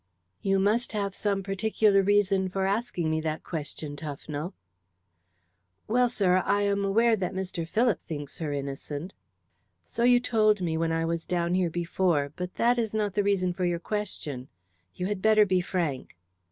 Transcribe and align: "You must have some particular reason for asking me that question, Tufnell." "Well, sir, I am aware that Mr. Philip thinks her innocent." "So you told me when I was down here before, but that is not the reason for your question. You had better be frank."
"You 0.41 0.57
must 0.57 0.93
have 0.93 1.13
some 1.13 1.43
particular 1.43 2.01
reason 2.01 2.49
for 2.49 2.65
asking 2.65 3.11
me 3.11 3.21
that 3.21 3.43
question, 3.43 3.95
Tufnell." 3.95 4.55
"Well, 5.87 6.09
sir, 6.09 6.41
I 6.43 6.63
am 6.63 6.83
aware 6.83 7.15
that 7.15 7.35
Mr. 7.35 7.67
Philip 7.67 8.01
thinks 8.07 8.39
her 8.39 8.51
innocent." 8.51 9.13
"So 9.83 10.03
you 10.03 10.19
told 10.19 10.59
me 10.59 10.75
when 10.75 10.91
I 10.91 11.05
was 11.05 11.27
down 11.27 11.53
here 11.53 11.69
before, 11.69 12.33
but 12.35 12.55
that 12.55 12.79
is 12.79 12.95
not 12.95 13.13
the 13.13 13.21
reason 13.23 13.53
for 13.53 13.63
your 13.63 13.77
question. 13.77 14.47
You 14.95 15.05
had 15.05 15.21
better 15.21 15.45
be 15.45 15.61
frank." 15.61 16.17